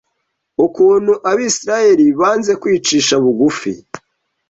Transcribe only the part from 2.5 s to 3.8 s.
kwicisha bugufi